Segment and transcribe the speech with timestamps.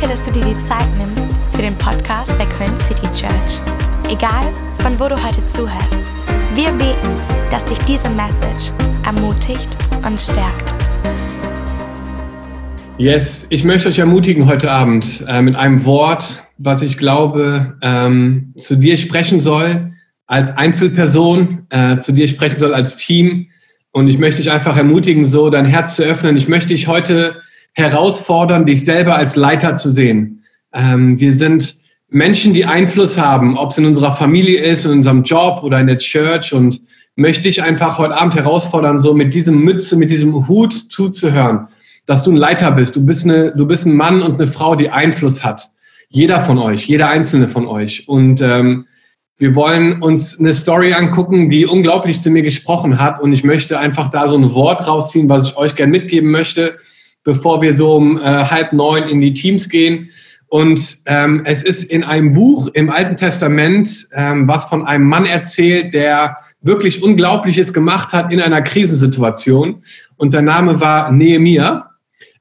[0.00, 3.60] Danke, dass du dir die Zeit nimmst für den Podcast der Köln City Church.
[4.08, 6.02] Egal, von wo du heute zuhörst,
[6.54, 7.20] wir beten,
[7.50, 8.72] dass dich diese Message
[9.04, 9.68] ermutigt
[10.02, 10.74] und stärkt.
[12.96, 18.54] Yes, ich möchte euch ermutigen heute Abend äh, mit einem Wort, was ich glaube, ähm,
[18.56, 19.92] zu dir sprechen soll
[20.26, 23.48] als Einzelperson, äh, zu dir sprechen soll als Team.
[23.92, 26.38] Und ich möchte dich einfach ermutigen, so dein Herz zu öffnen.
[26.38, 27.42] Ich möchte dich heute
[27.74, 30.44] herausfordern, dich selber als Leiter zu sehen.
[30.72, 31.76] Ähm, wir sind
[32.08, 35.86] Menschen, die Einfluss haben, ob es in unserer Familie ist, in unserem Job oder in
[35.86, 36.52] der Church.
[36.52, 36.80] Und
[37.16, 41.68] möchte ich einfach heute Abend herausfordern, so mit diesem Mütze, mit diesem Hut zuzuhören,
[42.06, 42.96] dass du ein Leiter bist.
[42.96, 45.68] Du bist, eine, du bist ein Mann und eine Frau, die Einfluss hat.
[46.08, 48.08] Jeder von euch, jeder einzelne von euch.
[48.08, 48.86] Und ähm,
[49.38, 53.20] wir wollen uns eine Story angucken, die unglaublich zu mir gesprochen hat.
[53.20, 56.78] Und ich möchte einfach da so ein Wort rausziehen, was ich euch gerne mitgeben möchte
[57.24, 60.10] bevor wir so um äh, halb neun in die Teams gehen.
[60.48, 65.24] Und ähm, es ist in einem Buch im Alten Testament, ähm, was von einem Mann
[65.24, 69.82] erzählt, der wirklich Unglaubliches gemacht hat in einer Krisensituation.
[70.16, 71.90] Und sein Name war Nehemia.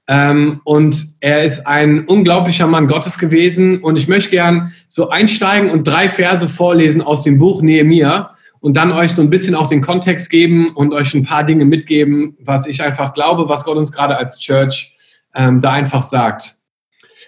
[0.08, 3.80] Ähm, und er ist ein unglaublicher Mann Gottes gewesen.
[3.84, 8.76] Und ich möchte gern so einsteigen und drei Verse vorlesen aus dem Buch Nehemia und
[8.76, 12.36] dann euch so ein bisschen auch den Kontext geben und euch ein paar Dinge mitgeben,
[12.40, 14.96] was ich einfach glaube, was Gott uns gerade als Church
[15.34, 16.56] ähm, da einfach sagt.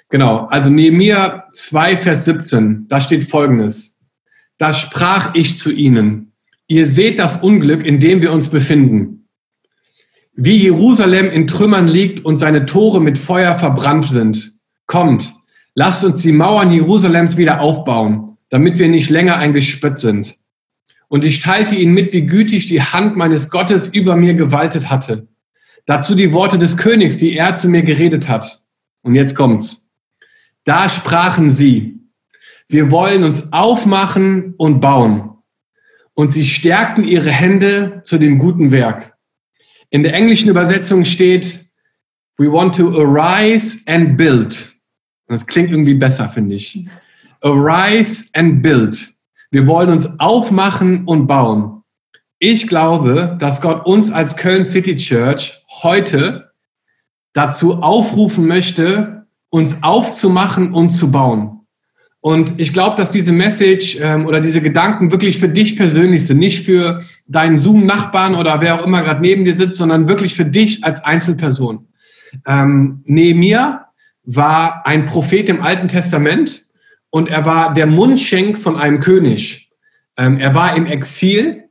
[0.10, 3.98] Genau, also Nehemiah 2, Vers 17, da steht folgendes.
[4.58, 6.34] Da sprach ich zu ihnen,
[6.68, 9.30] ihr seht das Unglück, in dem wir uns befinden.
[10.34, 14.54] Wie Jerusalem in Trümmern liegt und seine Tore mit Feuer verbrannt sind.
[14.86, 15.34] Kommt,
[15.76, 20.38] lasst uns die Mauern Jerusalems wieder aufbauen, damit wir nicht länger ein Gespött sind.
[21.12, 25.28] Und ich teilte ihnen mit, wie gütig die Hand meines Gottes über mir gewaltet hatte.
[25.86, 28.64] Dazu die Worte des Königs, die er zu mir geredet hat.
[29.02, 29.92] Und jetzt kommt's.
[30.64, 32.00] Da sprachen sie,
[32.70, 35.32] wir wollen uns aufmachen und bauen.
[36.14, 39.18] Und sie stärkten ihre Hände zu dem guten Werk.
[39.90, 41.66] In der englischen Übersetzung steht,
[42.38, 44.74] we want to arise and build.
[45.28, 46.88] Das klingt irgendwie besser, finde ich.
[47.42, 49.14] Arise and build.
[49.52, 51.84] Wir wollen uns aufmachen und bauen.
[52.40, 56.52] Ich glaube, dass Gott uns als Köln City Church heute
[57.34, 61.68] dazu aufrufen möchte, uns aufzumachen und zu bauen.
[62.22, 66.40] Und ich glaube, dass diese Message ähm, oder diese Gedanken wirklich für dich persönlich sind,
[66.40, 70.46] nicht für deinen Zoom-Nachbarn oder wer auch immer gerade neben dir sitzt, sondern wirklich für
[70.46, 71.88] dich als Einzelperson.
[72.46, 73.88] Ähm, Nehemiah
[74.24, 76.71] war ein Prophet im Alten Testament
[77.12, 79.70] und er war der Mundschenk von einem König.
[80.18, 81.66] Ähm, er war im Exil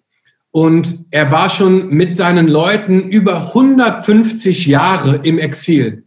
[0.52, 6.04] und er war schon mit seinen Leuten über 150 Jahre im Exil.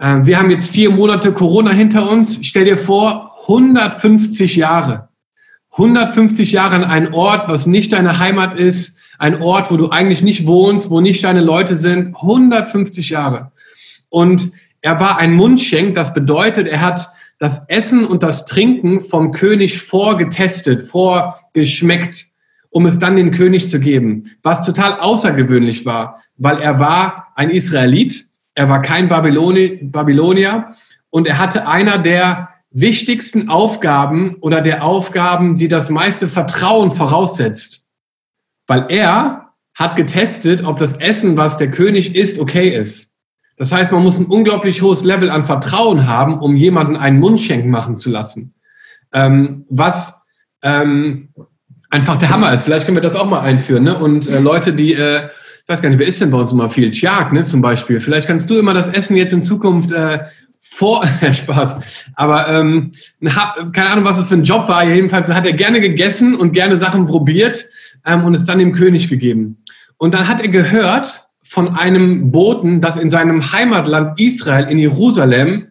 [0.00, 2.40] Ähm, wir haben jetzt vier Monate Corona hinter uns.
[2.42, 5.08] Stell dir vor, 150 Jahre.
[5.72, 10.22] 150 Jahre an einem Ort, was nicht deine Heimat ist, ein Ort, wo du eigentlich
[10.22, 12.16] nicht wohnst, wo nicht deine Leute sind.
[12.16, 13.52] 150 Jahre.
[14.08, 17.08] Und er war ein Mundschenk, das bedeutet, er hat
[17.38, 22.26] das Essen und das Trinken vom König vorgetestet, vorgeschmeckt,
[22.70, 27.50] um es dann dem König zu geben, was total außergewöhnlich war, weil er war ein
[27.50, 28.24] Israelit,
[28.54, 30.74] er war kein Babyloni Babylonier
[31.10, 37.88] und er hatte einer der wichtigsten Aufgaben oder der Aufgaben, die das meiste Vertrauen voraussetzt,
[38.66, 43.13] weil er hat getestet, ob das Essen, was der König isst, okay ist.
[43.56, 47.66] Das heißt, man muss ein unglaublich hohes Level an Vertrauen haben, um jemanden einen Mundschenk
[47.66, 48.54] machen zu lassen.
[49.12, 50.22] Ähm, was
[50.62, 51.28] ähm,
[51.90, 52.62] einfach der Hammer ist.
[52.62, 53.84] Vielleicht können wir das auch mal einführen.
[53.84, 53.96] Ne?
[53.96, 55.28] Und äh, Leute, die, äh,
[55.62, 56.90] ich weiß gar nicht, wer ist denn bei uns immer viel?
[56.90, 58.00] Tjag, ne, zum Beispiel.
[58.00, 60.18] Vielleicht kannst du immer das Essen jetzt in Zukunft äh,
[60.60, 62.06] vor Spaß.
[62.14, 62.90] Aber ähm,
[63.72, 64.84] keine Ahnung, was es für ein Job war.
[64.84, 67.66] Jedenfalls hat er gerne gegessen und gerne Sachen probiert
[68.04, 69.62] ähm, und es dann dem König gegeben.
[69.96, 71.23] Und dann hat er gehört,
[71.54, 75.68] von einem Boten, dass in seinem Heimatland Israel, in Jerusalem,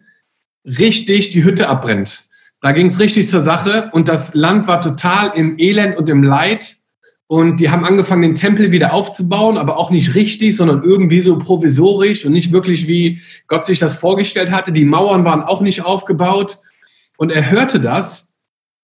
[0.64, 2.24] richtig die Hütte abbrennt.
[2.62, 6.22] Da ging es richtig zur Sache und das Land war total im Elend und im
[6.22, 6.78] Leid.
[7.26, 11.38] Und die haben angefangen, den Tempel wieder aufzubauen, aber auch nicht richtig, sondern irgendwie so
[11.38, 14.72] provisorisch und nicht wirklich, wie Gott sich das vorgestellt hatte.
[14.72, 16.60] Die Mauern waren auch nicht aufgebaut.
[17.18, 18.34] Und er hörte das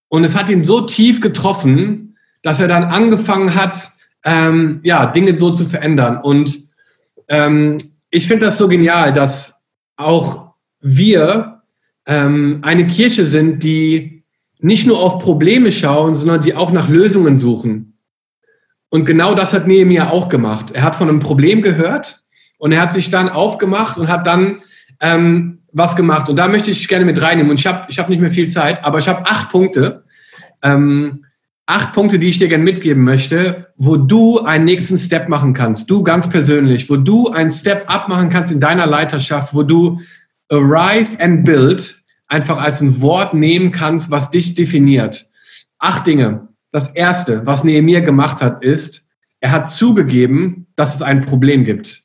[0.08, 3.90] und es hat ihn so tief getroffen, dass er dann angefangen hat,
[4.22, 6.18] ähm, ja, Dinge so zu verändern.
[6.18, 6.69] Und
[7.30, 7.78] ähm,
[8.10, 9.62] ich finde das so genial, dass
[9.96, 10.50] auch
[10.80, 11.62] wir
[12.06, 14.24] ähm, eine Kirche sind, die
[14.58, 17.98] nicht nur auf Probleme schauen, sondern die auch nach Lösungen suchen.
[18.90, 20.72] Und genau das hat Nehemiah auch gemacht.
[20.72, 22.24] Er hat von einem Problem gehört
[22.58, 24.62] und er hat sich dann aufgemacht und hat dann
[25.00, 27.50] ähm, was gemacht und da möchte ich gerne mit reinnehmen.
[27.50, 30.04] Und ich habe ich hab nicht mehr viel Zeit, aber ich habe acht Punkte.
[30.62, 31.24] Ähm,
[31.70, 35.88] acht Punkte, die ich dir gerne mitgeben möchte, wo du einen nächsten Step machen kannst.
[35.88, 40.00] Du ganz persönlich, wo du einen Step up machen kannst in deiner Leiterschaft, wo du
[40.48, 45.30] arise and build einfach als ein Wort nehmen kannst, was dich definiert.
[45.78, 46.48] Acht Dinge.
[46.72, 49.08] Das erste, was Nehemiah gemacht hat, ist,
[49.38, 52.02] er hat zugegeben, dass es ein Problem gibt.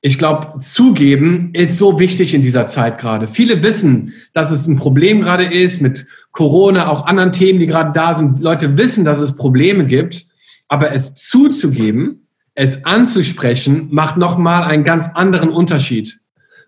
[0.00, 3.26] Ich glaube, zugeben ist so wichtig in dieser Zeit gerade.
[3.26, 6.06] Viele wissen, dass es ein Problem gerade ist mit
[6.38, 8.38] Corona, auch anderen Themen, die gerade da sind.
[8.38, 10.26] Leute wissen, dass es Probleme gibt,
[10.68, 16.20] aber es zuzugeben, es anzusprechen, macht nochmal einen ganz anderen Unterschied.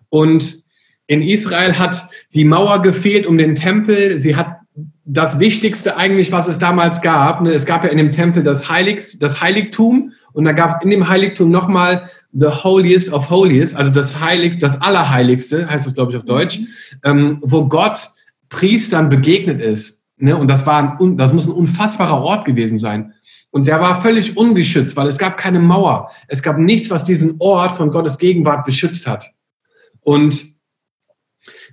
[0.09, 0.65] Und
[1.07, 2.03] in Israel hat
[2.33, 4.19] die Mauer gefehlt um den Tempel.
[4.19, 4.57] Sie hat
[5.05, 7.41] das Wichtigste eigentlich, was es damals gab.
[7.41, 10.75] Ne, es gab ja in dem Tempel das, Heiligs, das Heiligtum und da gab es
[10.83, 15.93] in dem Heiligtum nochmal the holiest of holiest, also das Heiligste, das Allerheiligste, heißt das,
[15.93, 16.67] glaube ich, auf Deutsch, mhm.
[17.05, 18.09] ähm, wo Gott
[18.51, 20.03] Priestern begegnet ist.
[20.17, 20.37] Ne?
[20.37, 23.13] Und das, war ein, das muss ein unfassbarer Ort gewesen sein.
[23.49, 26.11] Und der war völlig ungeschützt, weil es gab keine Mauer.
[26.27, 29.31] Es gab nichts, was diesen Ort von Gottes Gegenwart beschützt hat.
[30.01, 30.45] Und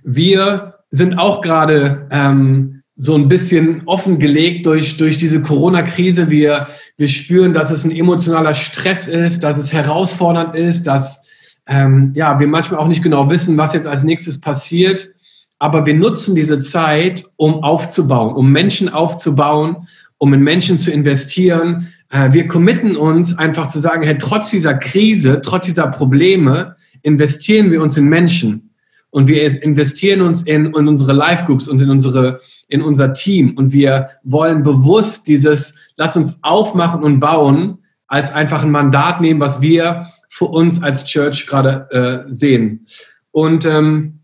[0.03, 6.29] wir sind auch gerade ähm, so ein bisschen offengelegt durch, durch diese Corona-Krise.
[6.29, 6.67] Wir,
[6.97, 11.25] wir spüren, dass es ein emotionaler Stress ist, dass es herausfordernd ist, dass
[11.67, 15.11] ähm, ja, wir manchmal auch nicht genau wissen, was jetzt als nächstes passiert.
[15.59, 21.89] Aber wir nutzen diese Zeit, um aufzubauen, um Menschen aufzubauen, um in Menschen zu investieren.
[22.09, 27.71] Äh, wir committen uns einfach zu sagen, hey, trotz dieser Krise, trotz dieser Probleme, investieren
[27.71, 28.71] wir uns in Menschen.
[29.11, 33.57] Und wir investieren uns in, in unsere Live Groups und in unsere in unser Team
[33.57, 39.39] und wir wollen bewusst dieses, lass uns aufmachen und bauen, als einfach ein Mandat nehmen,
[39.39, 41.87] was wir für uns als Church gerade
[42.29, 42.85] äh, sehen.
[43.31, 44.18] Und ähm,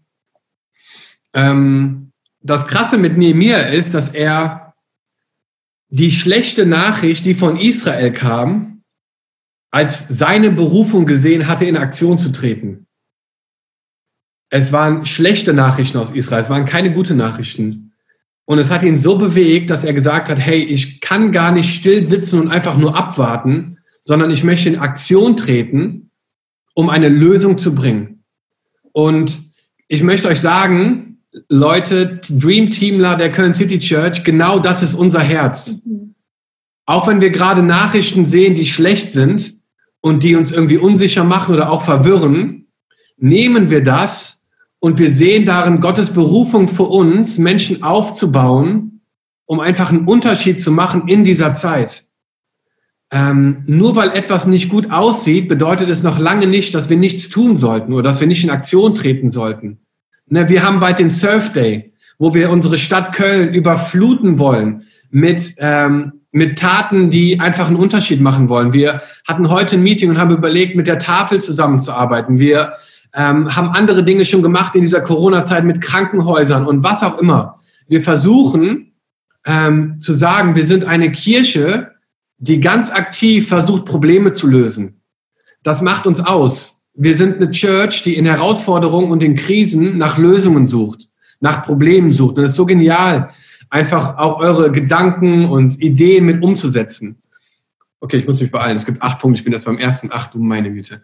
[1.36, 2.12] ähm,
[2.42, 4.74] das Krasse mit Nehemiah ist, dass er
[5.90, 8.84] die schlechte Nachricht, die von Israel kam,
[9.72, 12.88] als seine Berufung gesehen hatte, in Aktion zu treten.
[14.50, 17.94] Es waren schlechte Nachrichten aus Israel, es waren keine guten Nachrichten.
[18.46, 21.74] Und es hat ihn so bewegt, dass er gesagt hat, hey, ich kann gar nicht
[21.74, 26.12] still sitzen und einfach nur abwarten, sondern ich möchte in Aktion treten,
[26.76, 28.24] um eine Lösung zu bringen.
[28.92, 29.42] Und
[29.88, 31.05] ich möchte euch sagen,
[31.50, 35.82] Leute, Dream Teamler der Köln City Church, genau das ist unser Herz.
[35.86, 36.16] Mhm.
[36.86, 39.60] Auch wenn wir gerade Nachrichten sehen, die schlecht sind
[40.02, 42.68] und die uns irgendwie unsicher machen oder auch verwirren,
[43.18, 44.48] nehmen wir das
[44.80, 49.02] und wir sehen darin Gottes Berufung für uns, Menschen aufzubauen,
[49.46, 52.06] um einfach einen Unterschied zu machen in dieser Zeit.
[53.12, 57.30] Ähm, nur weil etwas nicht gut aussieht, bedeutet es noch lange nicht, dass wir nichts
[57.30, 59.85] tun sollten oder dass wir nicht in Aktion treten sollten.
[60.28, 65.56] Ne, wir haben bald den Surf Day, wo wir unsere Stadt Köln überfluten wollen mit,
[65.60, 68.74] ähm, mit Taten, die einfach einen Unterschied machen wollen.
[68.74, 72.40] Wir hatten heute ein Meeting und haben überlegt, mit der Tafel zusammenzuarbeiten.
[72.40, 72.74] Wir
[73.14, 77.60] ähm, haben andere Dinge schon gemacht in dieser Corona-Zeit mit Krankenhäusern und was auch immer.
[77.88, 78.94] Wir versuchen
[79.46, 81.92] ähm, zu sagen, wir sind eine Kirche,
[82.38, 85.02] die ganz aktiv versucht, Probleme zu lösen.
[85.64, 86.75] Das macht uns aus.
[86.96, 91.10] Wir sind eine Church, die in Herausforderungen und in Krisen nach Lösungen sucht,
[91.40, 92.38] nach Problemen sucht.
[92.38, 93.32] Und das ist so genial,
[93.70, 97.18] einfach auch eure Gedanken und Ideen mit umzusetzen.
[98.00, 98.78] Okay, ich muss mich beeilen.
[98.78, 99.40] Es gibt acht Punkte.
[99.40, 101.02] Ich bin jetzt beim ersten acht, du meine Güte.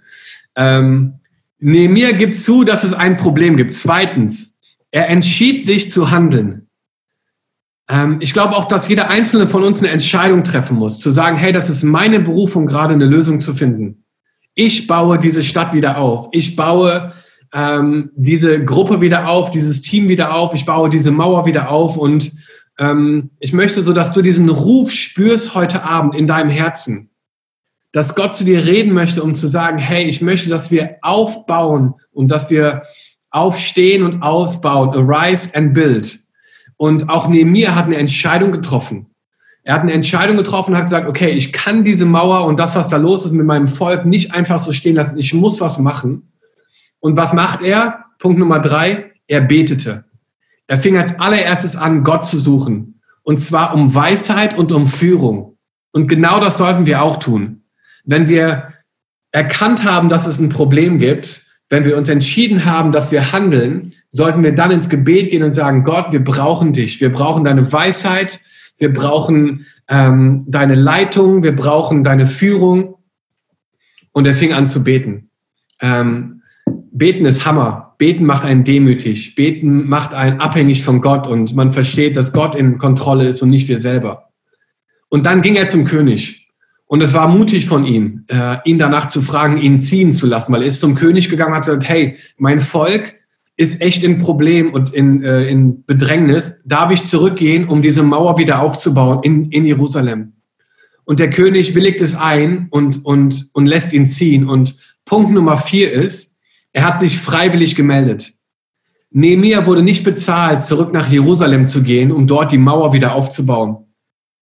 [0.55, 1.15] Ähm,
[1.60, 3.74] Nehemiah gibt zu, dass es ein Problem gibt.
[3.74, 4.57] Zweitens,
[4.91, 6.67] er entschied sich zu handeln.
[7.89, 11.38] Ähm, ich glaube auch, dass jeder Einzelne von uns eine Entscheidung treffen muss, zu sagen,
[11.38, 14.00] hey, das ist meine Berufung, gerade eine Lösung zu finden.
[14.55, 16.29] Ich baue diese Stadt wieder auf.
[16.31, 17.13] Ich baue
[17.53, 20.53] ähm, diese Gruppe wieder auf, dieses Team wieder auf.
[20.53, 21.98] Ich baue diese Mauer wieder auf.
[21.98, 22.31] Und
[22.79, 27.12] ähm, ich möchte so, dass du diesen Ruf spürst heute Abend in deinem Herzen
[27.91, 31.96] dass Gott zu dir reden möchte, um zu sagen, hey, ich möchte, dass wir aufbauen
[32.12, 32.84] und dass wir
[33.29, 36.20] aufstehen und ausbauen, arise and build.
[36.77, 39.10] Und auch neben mir hat eine Entscheidung getroffen.
[39.63, 42.75] Er hat eine Entscheidung getroffen und hat gesagt, okay, ich kann diese Mauer und das,
[42.75, 45.17] was da los ist mit meinem Volk, nicht einfach so stehen lassen.
[45.17, 46.31] Ich muss was machen.
[46.99, 48.05] Und was macht er?
[48.19, 50.05] Punkt Nummer drei, er betete.
[50.67, 53.01] Er fing als allererstes an, Gott zu suchen.
[53.23, 55.57] Und zwar um Weisheit und um Führung.
[55.91, 57.61] Und genau das sollten wir auch tun
[58.05, 58.73] wenn wir
[59.31, 63.93] erkannt haben, dass es ein Problem gibt, wenn wir uns entschieden haben, dass wir handeln,
[64.09, 67.71] sollten wir dann ins Gebet gehen und sagen, Gott, wir brauchen dich, wir brauchen deine
[67.71, 68.41] Weisheit,
[68.81, 72.95] wir brauchen ähm, deine Leitung, wir brauchen deine Führung.
[74.11, 75.29] Und er fing an zu beten.
[75.79, 76.41] Ähm,
[76.91, 77.93] beten ist Hammer.
[78.00, 79.35] Beten macht einen demütig.
[79.35, 83.51] Beten macht einen abhängig von Gott und man versteht, dass Gott in Kontrolle ist und
[83.51, 84.31] nicht wir selber.
[85.09, 86.50] Und dann ging er zum König.
[86.88, 90.51] Und es war mutig von ihm, äh, ihn danach zu fragen, ihn ziehen zu lassen,
[90.51, 93.13] weil er ist zum König gegangen und hat gesagt, hey, mein Volk
[93.61, 96.63] ist echt in Problem und in, äh, in Bedrängnis.
[96.65, 100.33] Darf ich zurückgehen, um diese Mauer wieder aufzubauen in, in Jerusalem?
[101.03, 104.49] Und der König willigt es ein und, und, und lässt ihn ziehen.
[104.49, 104.75] Und
[105.05, 106.37] Punkt Nummer vier ist,
[106.73, 108.33] er hat sich freiwillig gemeldet.
[109.11, 113.85] Nehemiah wurde nicht bezahlt, zurück nach Jerusalem zu gehen, um dort die Mauer wieder aufzubauen.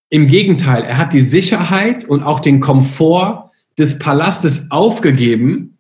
[0.10, 5.79] Im Gegenteil, er hat die Sicherheit und auch den Komfort des Palastes aufgegeben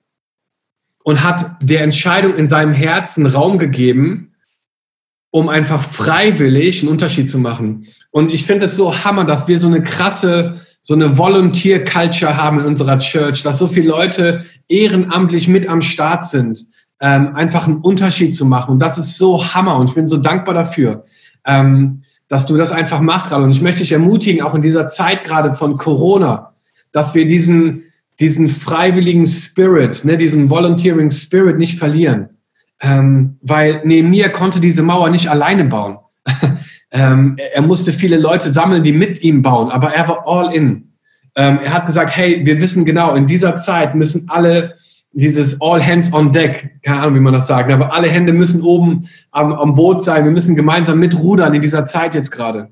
[1.09, 4.33] und hat der Entscheidung in seinem Herzen Raum gegeben,
[5.31, 7.87] um einfach freiwillig einen Unterschied zu machen.
[8.11, 12.59] Und ich finde es so hammer, dass wir so eine krasse so eine Volunteer-Culture haben
[12.59, 16.67] in unserer Church, dass so viele Leute ehrenamtlich mit am Start sind,
[17.01, 18.73] ähm, einfach einen Unterschied zu machen.
[18.73, 21.05] Und das ist so Hammer und ich bin so dankbar dafür,
[21.43, 23.45] ähm, dass du das einfach machst gerade.
[23.45, 26.53] Und ich möchte dich ermutigen, auch in dieser Zeit gerade von Corona,
[26.91, 27.83] dass wir diesen,
[28.19, 32.29] diesen freiwilligen Spirit, ne, diesen Volunteering Spirit nicht verlieren.
[32.81, 35.97] Ähm, weil neben mir konnte diese Mauer nicht alleine bauen.
[36.91, 40.93] Ähm, er musste viele Leute sammeln, die mit ihm bauen, aber er war all in.
[41.35, 44.73] Ähm, er hat gesagt, hey, wir wissen genau, in dieser Zeit müssen alle
[45.11, 48.61] dieses All Hands on Deck, keine Ahnung, wie man das sagt, aber alle Hände müssen
[48.61, 50.23] oben am, am Boot sein.
[50.23, 52.69] Wir müssen gemeinsam mitrudern in dieser Zeit jetzt gerade.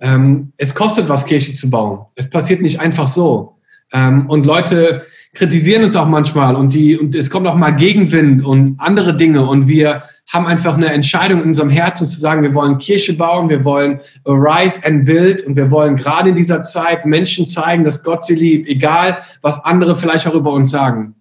[0.00, 2.06] Ähm, es kostet was, Kirche zu bauen.
[2.14, 3.57] Es passiert nicht einfach so.
[3.92, 8.44] Ähm, und Leute kritisieren uns auch manchmal und, die, und es kommt auch mal Gegenwind
[8.44, 12.54] und andere Dinge und wir haben einfach eine Entscheidung in unserem Herzen zu sagen, wir
[12.54, 17.06] wollen Kirche bauen, wir wollen arise and build und wir wollen gerade in dieser Zeit
[17.06, 21.14] Menschen zeigen, dass Gott sie liebt, egal was andere vielleicht auch über uns sagen.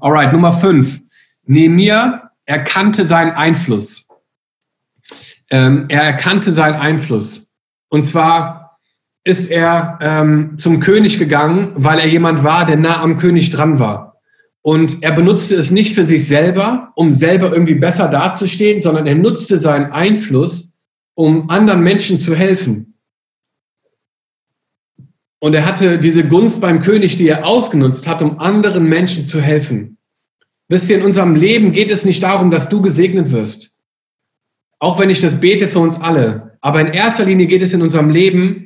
[0.00, 1.00] Alright, Nummer fünf.
[1.46, 4.08] Nehemiah erkannte seinen Einfluss.
[5.50, 7.52] Ähm, er erkannte seinen Einfluss.
[7.88, 8.65] Und zwar
[9.26, 13.80] ist er ähm, zum König gegangen, weil er jemand war, der nah am König dran
[13.80, 14.20] war.
[14.62, 19.16] Und er benutzte es nicht für sich selber, um selber irgendwie besser dazustehen, sondern er
[19.16, 20.72] nutzte seinen Einfluss,
[21.14, 22.98] um anderen Menschen zu helfen.
[25.40, 29.40] Und er hatte diese Gunst beim König, die er ausgenutzt hat, um anderen Menschen zu
[29.40, 29.98] helfen.
[30.68, 33.76] Wisst ihr, in unserem Leben geht es nicht darum, dass du gesegnet wirst.
[34.78, 36.58] Auch wenn ich das bete für uns alle.
[36.60, 38.65] Aber in erster Linie geht es in unserem Leben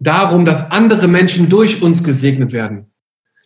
[0.00, 2.86] darum, dass andere Menschen durch uns gesegnet werden.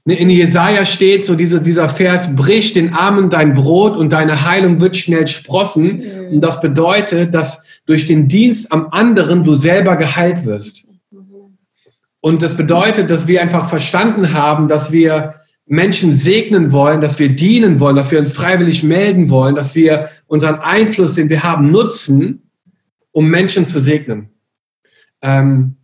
[0.06, 4.46] Ne, in Jesaja steht so diese, dieser Vers, brich den Armen dein Brot und deine
[4.46, 5.98] Heilung wird schnell sprossen.
[5.98, 6.34] Mhm.
[6.34, 10.86] Und das bedeutet, dass durch den Dienst am anderen du selber geheilt wirst.
[12.20, 15.34] Und das bedeutet, dass wir einfach verstanden haben, dass wir
[15.66, 20.10] Menschen segnen wollen, dass wir dienen wollen, dass wir uns freiwillig melden wollen, dass wir
[20.26, 22.50] unseren Einfluss, den wir haben, nutzen,
[23.12, 24.30] um Menschen zu segnen.
[25.22, 25.76] Ähm,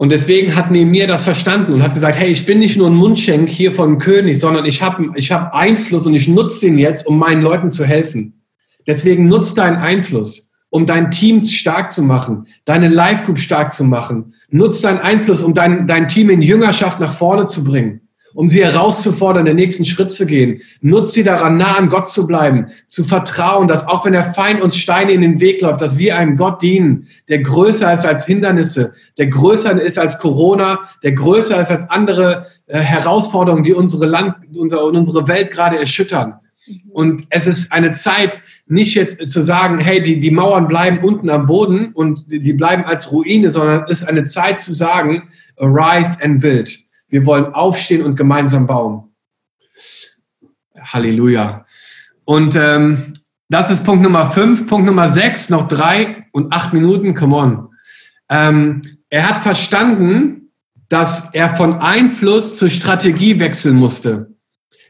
[0.00, 2.94] und deswegen hat Nehemiah das verstanden und hat gesagt, hey, ich bin nicht nur ein
[2.94, 7.06] Mundschenk hier vom König, sondern ich habe ich hab Einfluss und ich nutze den jetzt,
[7.06, 8.40] um meinen Leuten zu helfen.
[8.86, 13.84] Deswegen nutze deinen Einfluss, um dein Team stark zu machen, deine Live Group stark zu
[13.84, 14.32] machen.
[14.48, 18.00] Nutze deinen Einfluss, um dein, dein Team in Jüngerschaft nach vorne zu bringen
[18.34, 20.60] um sie herauszufordern, den nächsten Schritt zu gehen.
[20.80, 24.62] Nutzt sie daran, nah an Gott zu bleiben, zu vertrauen, dass auch wenn der Feind
[24.62, 28.26] uns Steine in den Weg läuft, dass wir einem Gott dienen, der größer ist als
[28.26, 34.06] Hindernisse, der größer ist als Corona, der größer ist als andere äh, Herausforderungen, die unsere
[34.06, 36.34] Land, unsere, unsere Welt gerade erschüttern.
[36.92, 41.28] Und es ist eine Zeit, nicht jetzt zu sagen, hey, die, die Mauern bleiben unten
[41.30, 46.18] am Boden und die bleiben als Ruine, sondern es ist eine Zeit zu sagen, arise
[46.22, 46.78] and build.
[47.10, 49.14] Wir wollen aufstehen und gemeinsam bauen.
[50.80, 51.66] Halleluja.
[52.24, 53.12] Und ähm,
[53.48, 54.66] das ist Punkt Nummer fünf.
[54.66, 57.68] Punkt Nummer sechs, noch drei und acht Minuten, come on.
[58.28, 60.52] Ähm, er hat verstanden,
[60.88, 64.34] dass er von Einfluss zur Strategie wechseln musste.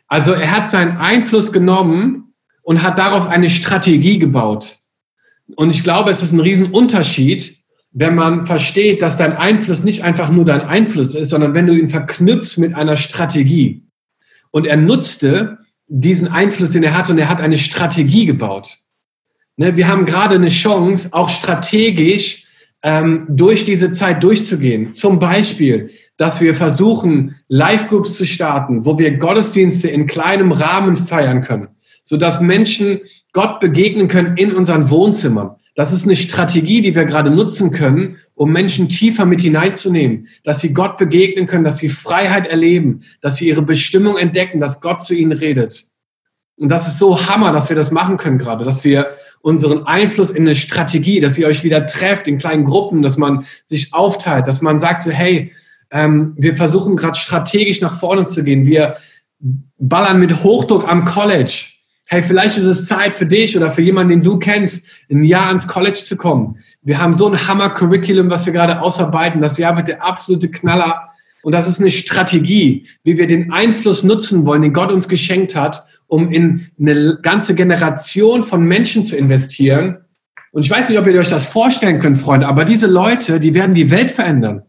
[0.09, 4.79] Also er hat seinen Einfluss genommen und hat daraus eine Strategie gebaut.
[5.57, 7.60] Und ich glaube, es ist ein Riesenunterschied,
[7.93, 11.75] wenn man versteht, dass dein Einfluss nicht einfach nur dein Einfluss ist, sondern wenn du
[11.75, 13.83] ihn verknüpfst mit einer Strategie.
[14.51, 18.79] Und er nutzte diesen Einfluss, den er hatte, und er hat eine Strategie gebaut.
[19.57, 22.47] Ne, wir haben gerade eine Chance, auch strategisch
[22.83, 24.93] ähm, durch diese Zeit durchzugehen.
[24.93, 31.43] Zum Beispiel, dass wir versuchen, Live-Groups zu starten, wo wir Gottesdienste in kleinem Rahmen feiern
[31.43, 31.69] können,
[32.05, 33.01] sodass Menschen
[33.33, 35.57] Gott begegnen können in unseren Wohnzimmern.
[35.81, 40.61] Das ist eine Strategie, die wir gerade nutzen können, um Menschen tiefer mit hineinzunehmen, dass
[40.61, 45.03] sie Gott begegnen können, dass sie Freiheit erleben, dass sie ihre Bestimmung entdecken, dass Gott
[45.03, 45.87] zu ihnen redet.
[46.59, 50.31] Und das ist so Hammer, dass wir das machen können gerade, dass wir unseren Einfluss
[50.31, 54.49] in eine Strategie, dass ihr euch wieder trefft in kleinen Gruppen, dass man sich aufteilt,
[54.49, 55.51] dass man sagt so, hey,
[55.91, 58.67] ähm, wir versuchen gerade strategisch nach vorne zu gehen.
[58.67, 58.99] Wir
[59.79, 61.69] ballern mit Hochdruck am College.
[62.13, 65.47] Hey, vielleicht ist es Zeit für dich oder für jemanden, den du kennst, ein Jahr
[65.47, 66.59] ans College zu kommen.
[66.83, 69.41] Wir haben so ein Hammer-Curriculum, was wir gerade ausarbeiten.
[69.41, 71.09] Das Jahr wird der absolute Knaller.
[71.43, 75.55] Und das ist eine Strategie, wie wir den Einfluss nutzen wollen, den Gott uns geschenkt
[75.55, 79.99] hat, um in eine ganze Generation von Menschen zu investieren.
[80.51, 83.55] Und ich weiß nicht, ob ihr euch das vorstellen könnt, Freunde, aber diese Leute, die
[83.55, 84.65] werden die Welt verändern.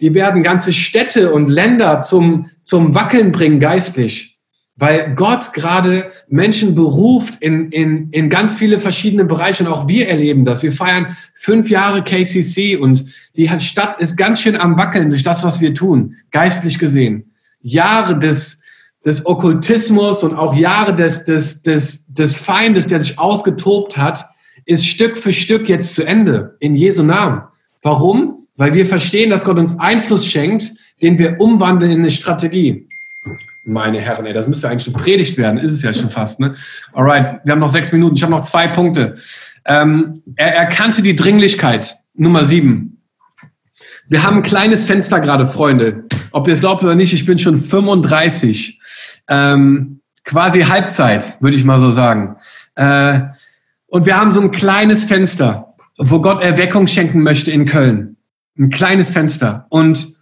[0.00, 4.39] Die werden ganze Städte und Länder zum, zum Wackeln bringen geistlich,
[4.80, 10.08] weil Gott gerade Menschen beruft in, in, in ganz viele verschiedene Bereiche und auch wir
[10.08, 10.62] erleben das.
[10.62, 13.04] Wir feiern fünf Jahre KCC und
[13.36, 17.30] die Stadt ist ganz schön am Wackeln durch das, was wir tun, geistlich gesehen.
[17.60, 18.60] Jahre des
[19.04, 24.26] des Okkultismus und auch Jahre des, des, des, des Feindes, der sich ausgetobt hat,
[24.66, 26.56] ist Stück für Stück jetzt zu Ende.
[26.60, 27.42] In Jesu Namen.
[27.82, 28.46] Warum?
[28.56, 32.86] Weil wir verstehen, dass Gott uns Einfluss schenkt, den wir umwandeln in eine Strategie.
[33.62, 35.58] Meine Herren, ey, das müsste eigentlich eine Predigt werden.
[35.58, 36.54] Ist es ja schon fast, ne?
[36.92, 38.16] Alright, wir haben noch sechs Minuten.
[38.16, 39.16] Ich habe noch zwei Punkte.
[39.66, 41.96] Ähm, er erkannte die Dringlichkeit.
[42.14, 43.02] Nummer sieben.
[44.08, 46.04] Wir haben ein kleines Fenster gerade, Freunde.
[46.32, 48.80] Ob ihr es glaubt oder nicht, ich bin schon 35
[49.28, 52.36] ähm, quasi Halbzeit, würde ich mal so sagen.
[52.74, 53.20] Äh,
[53.86, 58.16] und wir haben so ein kleines Fenster, wo Gott Erweckung schenken möchte in Köln.
[58.58, 59.66] Ein kleines Fenster.
[59.68, 60.16] Und,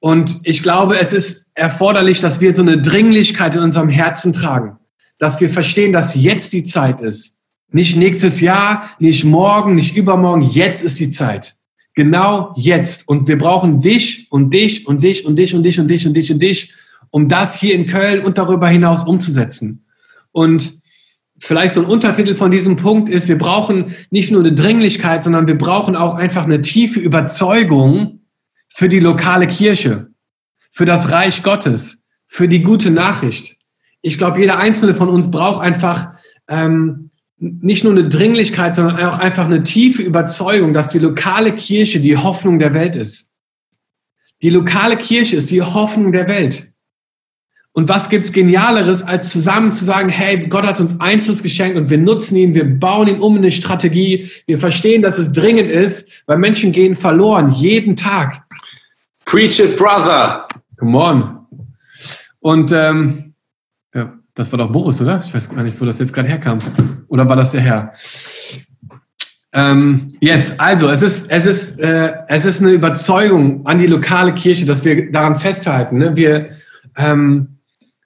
[0.00, 4.78] und ich glaube, es ist erforderlich, dass wir so eine Dringlichkeit in unserem Herzen tragen.
[5.18, 7.36] Dass wir verstehen, dass jetzt die Zeit ist.
[7.70, 10.42] Nicht nächstes Jahr, nicht morgen, nicht übermorgen.
[10.42, 11.56] Jetzt ist die Zeit.
[11.94, 13.06] Genau jetzt.
[13.06, 16.14] Und wir brauchen dich und dich und dich und dich und dich und dich und
[16.14, 16.74] dich und dich
[17.10, 19.84] um das hier in Köln und darüber hinaus umzusetzen.
[20.32, 20.80] Und
[21.38, 25.46] vielleicht so ein Untertitel von diesem Punkt ist, wir brauchen nicht nur eine Dringlichkeit, sondern
[25.46, 28.19] wir brauchen auch einfach eine tiefe Überzeugung
[28.72, 30.08] für die lokale Kirche,
[30.70, 33.56] für das Reich Gottes, für die gute Nachricht.
[34.00, 36.12] Ich glaube, jeder einzelne von uns braucht einfach
[36.48, 42.00] ähm, nicht nur eine Dringlichkeit, sondern auch einfach eine tiefe Überzeugung, dass die lokale Kirche
[42.00, 43.30] die Hoffnung der Welt ist.
[44.42, 46.72] Die lokale Kirche ist die Hoffnung der Welt.
[47.72, 51.88] Und was gibt's Genialeres, als zusammen zu sagen, hey, Gott hat uns Einfluss geschenkt und
[51.88, 55.70] wir nutzen ihn, wir bauen ihn um in eine Strategie, wir verstehen, dass es dringend
[55.70, 58.42] ist, weil Menschen gehen verloren, jeden Tag.
[59.30, 60.48] Preach it, brother.
[60.76, 61.46] Come on.
[62.40, 63.34] Und ähm,
[63.94, 65.22] ja, das war doch Boris, oder?
[65.24, 66.58] Ich weiß gar nicht, wo das jetzt gerade herkam.
[67.06, 67.92] Oder war das der Herr?
[69.52, 74.34] Ähm, yes, also es ist, es, ist, äh, es ist eine Überzeugung an die lokale
[74.34, 75.98] Kirche, dass wir daran festhalten.
[75.98, 76.16] Ne?
[76.16, 76.50] Wir,
[76.96, 77.58] ähm,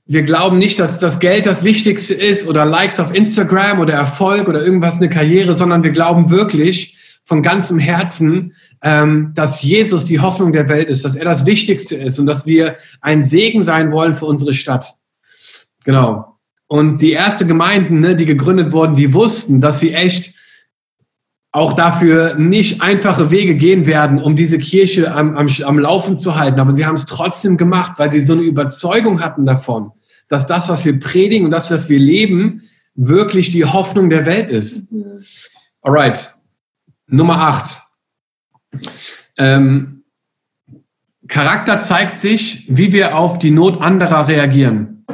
[0.05, 4.47] wir glauben nicht, dass das Geld das Wichtigste ist oder Likes auf Instagram oder Erfolg
[4.47, 10.21] oder irgendwas, eine Karriere, sondern wir glauben wirklich von ganzem Herzen, ähm, dass Jesus die
[10.21, 13.93] Hoffnung der Welt ist, dass er das Wichtigste ist und dass wir ein Segen sein
[13.93, 14.95] wollen für unsere Stadt.
[15.85, 16.39] Genau.
[16.67, 20.35] Und die erste Gemeinden, ne, die gegründet wurden, die wussten, dass sie echt
[21.53, 26.35] auch dafür nicht einfache Wege gehen werden, um diese Kirche am, am, am Laufen zu
[26.35, 26.59] halten.
[26.59, 29.93] Aber sie haben es trotzdem gemacht, weil sie so eine Überzeugung hatten davon,
[30.29, 32.63] dass das, was wir predigen und das, was wir leben,
[32.97, 34.91] wirklich die Hoffnung der Welt ist.
[34.91, 35.23] Mhm.
[35.81, 36.35] Alright.
[37.07, 37.83] Nummer acht.
[39.39, 40.05] Ähm,
[41.29, 45.07] Charakter zeigt sich, wie wir auf die Not anderer reagieren.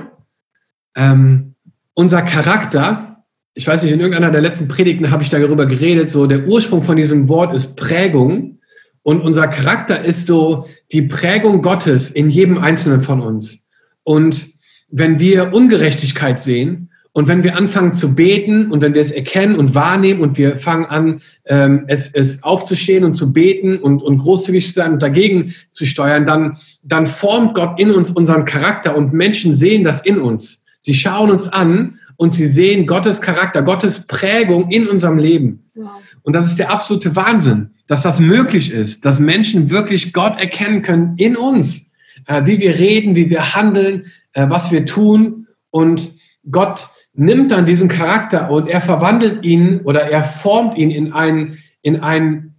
[0.94, 1.54] Ähm,
[1.94, 3.10] unser Charakter
[3.54, 6.82] ich weiß nicht, in irgendeiner der letzten Predigten habe ich darüber geredet, so der Ursprung
[6.82, 8.60] von diesem Wort ist Prägung
[9.02, 13.66] und unser Charakter ist so die Prägung Gottes in jedem Einzelnen von uns.
[14.02, 14.46] Und
[14.88, 19.56] wenn wir Ungerechtigkeit sehen und wenn wir anfangen zu beten und wenn wir es erkennen
[19.56, 24.18] und wahrnehmen und wir fangen an, ähm, es, es aufzustehen und zu beten und, und
[24.18, 28.96] großzügig zu sein und dagegen zu steuern, dann, dann formt Gott in uns unseren Charakter
[28.96, 30.64] und Menschen sehen das in uns.
[30.78, 35.70] Sie schauen uns an und sie sehen Gottes Charakter, Gottes Prägung in unserem Leben.
[35.74, 35.90] Wow.
[36.22, 40.82] Und das ist der absolute Wahnsinn, dass das möglich ist, dass Menschen wirklich Gott erkennen
[40.82, 41.90] können in uns,
[42.26, 45.48] äh, wie wir reden, wie wir handeln, äh, was wir tun.
[45.70, 46.14] Und
[46.50, 51.58] Gott nimmt dann diesen Charakter und er verwandelt ihn oder er formt ihn in ein,
[51.82, 52.54] in ein,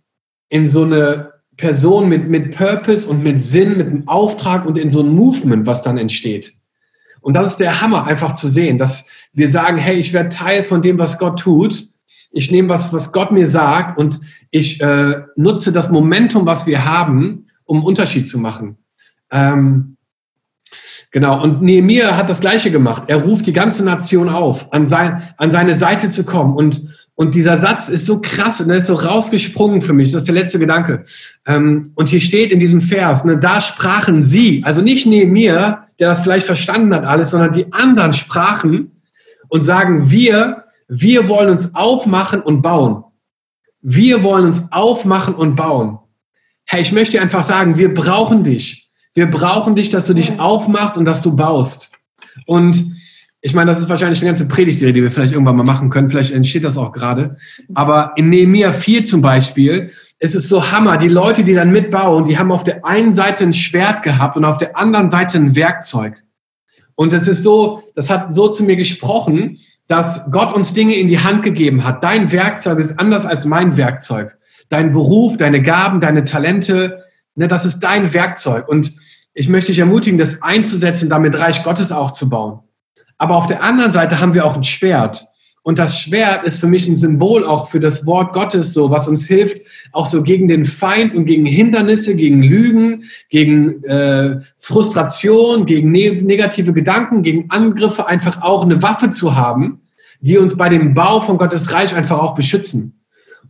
[0.50, 4.90] in so eine Person mit, mit Purpose und mit Sinn, mit einem Auftrag und in
[4.90, 6.54] so ein Movement, was dann entsteht.
[7.22, 10.64] Und das ist der Hammer, einfach zu sehen, dass wir sagen, hey, ich werde Teil
[10.64, 11.86] von dem, was Gott tut.
[12.32, 16.86] Ich nehme was, was Gott mir sagt und ich äh, nutze das Momentum, was wir
[16.86, 18.78] haben, um einen Unterschied zu machen.
[19.30, 19.91] Ähm,
[21.12, 23.04] Genau, und Nehemiah hat das Gleiche gemacht.
[23.08, 26.56] Er ruft die ganze Nation auf, an, sein, an seine Seite zu kommen.
[26.56, 30.12] Und, und dieser Satz ist so krass und er ist so rausgesprungen für mich.
[30.12, 31.04] Das ist der letzte Gedanke.
[31.46, 36.08] Ähm, und hier steht in diesem Vers, ne, da sprachen sie, also nicht Nehemiah, der
[36.08, 39.02] das vielleicht verstanden hat alles, sondern die anderen sprachen
[39.50, 43.04] und sagen, wir, wir wollen uns aufmachen und bauen.
[43.82, 46.00] Wir wollen uns aufmachen und bauen.
[46.66, 48.81] Hey, ich möchte einfach sagen, wir brauchen dich.
[49.14, 51.92] Wir brauchen dich, dass du dich aufmachst und dass du baust.
[52.46, 52.96] Und
[53.42, 56.10] ich meine, das ist wahrscheinlich eine ganze Predigtserie, die wir vielleicht irgendwann mal machen können.
[56.10, 57.38] Vielleicht entsteht das auch gerade.
[57.74, 60.98] Aber in Nehemiah 4 zum Beispiel ist es so Hammer.
[60.98, 64.46] Die Leute, die dann mitbauen, die haben auf der einen Seite ein Schwert gehabt und
[64.46, 66.24] auf der anderen Seite ein Werkzeug.
[66.94, 71.08] Und es ist so, das hat so zu mir gesprochen, dass Gott uns Dinge in
[71.08, 72.04] die Hand gegeben hat.
[72.04, 74.38] Dein Werkzeug ist anders als mein Werkzeug.
[74.70, 77.04] Dein Beruf, deine Gaben, deine Talente,
[77.36, 78.68] ne, das ist dein Werkzeug.
[78.68, 78.94] Und
[79.34, 82.60] ich möchte dich ermutigen, das einzusetzen, damit Reich Gottes aufzubauen.
[83.18, 85.28] Aber auf der anderen Seite haben wir auch ein Schwert.
[85.64, 89.08] Und das Schwert ist für mich ein Symbol auch für das Wort Gottes, so was
[89.08, 95.68] uns hilft, auch so gegen den Feind und gegen Hindernisse, gegen Lügen, gegen äh, Frustration,
[95.68, 99.82] gegen ne negative Gedanken, gegen Angriffe einfach auch eine Waffe zu haben,
[100.20, 103.00] die uns bei dem Bau von Gottes Reich einfach auch beschützen.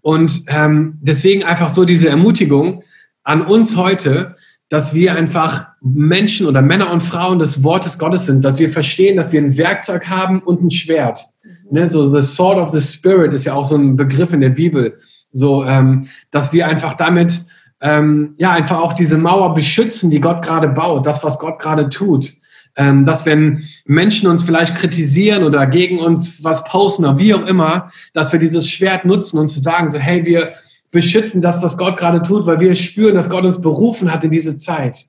[0.02, 2.84] Und ähm, deswegen einfach so diese Ermutigung
[3.24, 4.36] an uns heute,
[4.70, 9.18] dass wir einfach Menschen oder Männer und Frauen des Wortes Gottes sind, dass wir verstehen,
[9.18, 11.28] dass wir ein Werkzeug haben und ein Schwert.
[11.44, 11.52] Mhm.
[11.72, 14.50] Ne, so the sword of the spirit ist ja auch so ein Begriff in der
[14.50, 14.98] Bibel.
[15.32, 17.46] So, ähm, dass wir einfach damit
[17.82, 21.90] ähm, ja einfach auch diese Mauer beschützen, die Gott gerade baut, das was Gott gerade
[21.90, 22.34] tut.
[22.78, 27.46] Ähm, dass wenn Menschen uns vielleicht kritisieren oder gegen uns was posten oder wie auch
[27.46, 30.54] immer, dass wir dieses Schwert nutzen und zu sagen so, hey, wir
[30.92, 34.32] beschützen das, was Gott gerade tut, weil wir spüren, dass Gott uns berufen hat in
[34.32, 35.08] diese Zeit.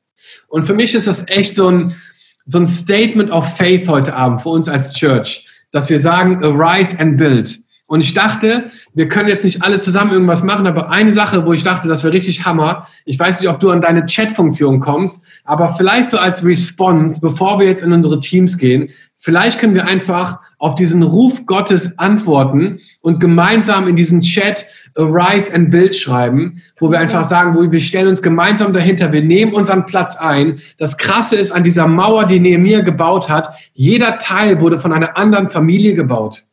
[0.48, 1.96] Und für mich ist das echt so ein,
[2.44, 6.98] so ein Statement of Faith heute Abend für uns als Church, dass wir sagen, arise
[6.98, 7.58] and build.
[7.92, 11.52] Und ich dachte, wir können jetzt nicht alle zusammen irgendwas machen, aber eine Sache, wo
[11.52, 12.86] ich dachte, das wäre richtig Hammer.
[13.04, 17.58] Ich weiß nicht, ob du an deine Chat-Funktion kommst, aber vielleicht so als Response, bevor
[17.60, 22.78] wir jetzt in unsere Teams gehen, vielleicht können wir einfach auf diesen Ruf Gottes antworten
[23.00, 24.64] und gemeinsam in diesen Chat
[24.96, 29.22] Arise and Build schreiben, wo wir einfach sagen, wo wir stellen uns gemeinsam dahinter, wir
[29.22, 30.60] nehmen unseren Platz ein.
[30.78, 35.16] Das Krasse ist an dieser Mauer, die Nehemiah gebaut hat, jeder Teil wurde von einer
[35.16, 36.44] anderen Familie gebaut.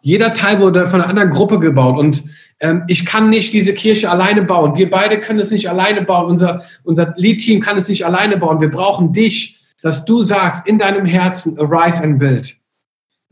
[0.00, 2.24] Jeder Teil wurde von einer anderen Gruppe gebaut und
[2.58, 4.74] ähm, ich kann nicht diese Kirche alleine bauen.
[4.74, 6.26] Wir beide können es nicht alleine bauen.
[6.26, 8.60] Unser, unser Lead-Team kann es nicht alleine bauen.
[8.60, 12.56] Wir brauchen dich, dass du sagst in deinem Herzen, arise and build.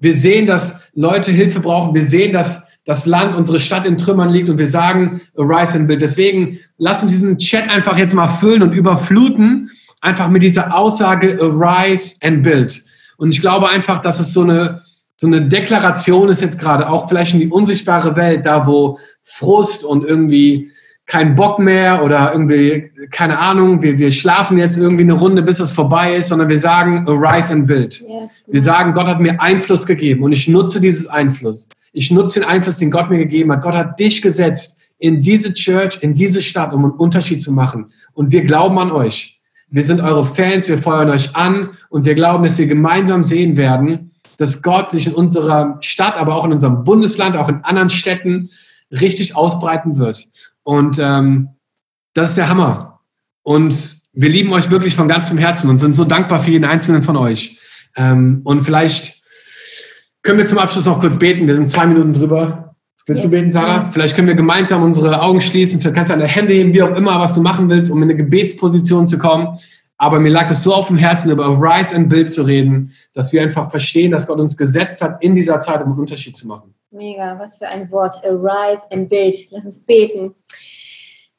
[0.03, 1.95] Wir sehen, dass Leute Hilfe brauchen.
[1.95, 5.87] Wir sehen, dass das Land, unsere Stadt in Trümmern liegt und wir sagen, arise and
[5.87, 6.03] build.
[6.03, 11.39] Deswegen lass uns diesen Chat einfach jetzt mal füllen und überfluten, einfach mit dieser Aussage,
[11.41, 12.83] arise and build.
[13.17, 14.83] Und ich glaube einfach, dass es so eine,
[15.17, 19.85] so eine Deklaration ist jetzt gerade, auch vielleicht in die unsichtbare Welt, da wo Frust
[19.85, 20.73] und irgendwie
[21.13, 25.61] kein Bock mehr oder irgendwie, keine Ahnung, wir, wir schlafen jetzt irgendwie eine Runde, bis
[25.61, 28.01] es vorbei ist, sondern wir sagen, arise and build.
[28.01, 31.69] Yes, wir sagen, Gott hat mir Einfluss gegeben und ich nutze dieses Einfluss.
[31.93, 33.61] Ich nutze den Einfluss, den Gott mir gegeben hat.
[33.61, 37.93] Gott hat dich gesetzt in diese Church, in diese Stadt, um einen Unterschied zu machen.
[38.15, 39.39] Und wir glauben an euch.
[39.69, 43.59] Wir sind eure Fans, wir feuern euch an und wir glauben, dass wir gemeinsam sehen
[43.59, 47.91] werden, dass Gott sich in unserer Stadt, aber auch in unserem Bundesland, auch in anderen
[47.91, 48.49] Städten
[48.91, 50.29] richtig ausbreiten wird.
[50.65, 51.49] Und ähm,
[52.15, 53.01] das ist der Hammer.
[53.43, 57.03] Und wir lieben euch wirklich von ganzem Herzen und sind so dankbar für jeden einzelnen
[57.03, 57.59] von euch.
[57.97, 59.23] Ähm, und vielleicht
[60.23, 61.47] können wir zum Abschluss noch kurz beten.
[61.47, 62.77] Wir sind zwei Minuten drüber.
[63.07, 63.79] Willst yes, du beten, Sarah?
[63.79, 63.89] Yes.
[63.93, 65.81] Vielleicht können wir gemeinsam unsere Augen schließen.
[65.81, 68.05] Vielleicht kannst du deine Hände heben, wie auch immer, was du machen willst, um in
[68.05, 69.59] eine Gebetsposition zu kommen.
[70.03, 73.33] Aber mir lag es so auf dem Herzen, über Rise and Build zu reden, dass
[73.33, 76.49] wir einfach verstehen, dass Gott uns gesetzt hat in dieser Zeit, um einen Unterschied zu
[76.49, 76.75] machen.
[76.91, 78.17] Mega, was für ein Wort.
[78.25, 79.37] Arise and Build.
[79.53, 80.35] Lass uns beten.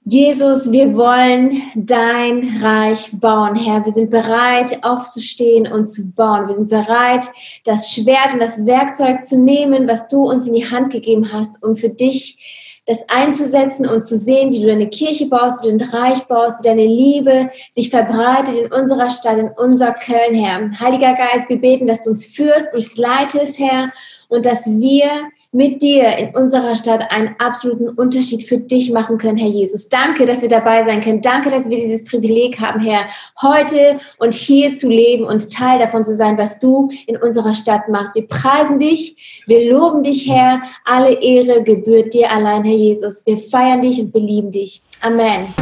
[0.05, 3.83] Jesus, wir wollen dein Reich bauen, Herr.
[3.83, 6.47] Wir sind bereit, aufzustehen und zu bauen.
[6.47, 7.25] Wir sind bereit,
[7.65, 11.61] das Schwert und das Werkzeug zu nehmen, was du uns in die Hand gegeben hast,
[11.61, 15.77] um für dich das einzusetzen und zu sehen, wie du deine Kirche baust, wie du
[15.77, 20.69] dein Reich baust, wie deine Liebe sich verbreitet in unserer Stadt, in unser Köln, Herr.
[20.79, 23.93] Heiliger Geist, wir beten, dass du uns führst, uns leitest, Herr,
[24.27, 25.07] und dass wir
[25.53, 29.87] mit dir in unserer Stadt einen absoluten Unterschied für dich machen können, Herr Jesus.
[29.87, 31.21] Danke, dass wir dabei sein können.
[31.21, 33.05] Danke, dass wir dieses Privileg haben, Herr,
[33.41, 37.87] heute und hier zu leben und Teil davon zu sein, was du in unserer Stadt
[37.87, 38.15] machst.
[38.15, 40.61] Wir preisen dich, wir loben dich, Herr.
[40.85, 43.25] Alle Ehre gebührt dir allein, Herr Jesus.
[43.25, 44.81] Wir feiern dich und wir lieben dich.
[45.01, 45.53] Amen.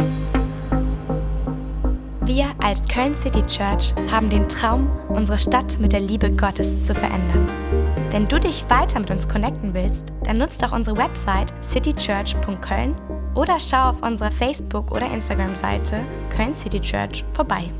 [2.24, 6.94] Wir als Köln City Church haben den Traum, unsere Stadt mit der Liebe Gottes zu
[6.94, 7.48] verändern.
[8.12, 12.94] Wenn du dich weiter mit uns connecten willst, dann nutzt doch unsere Website citychurch.köln
[13.34, 15.98] oder schau auf unserer Facebook- oder Instagram-Seite
[16.28, 17.72] Köln City Church vorbei.